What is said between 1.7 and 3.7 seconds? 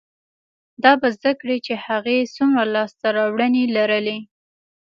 هغې څومره لاسته راوړنې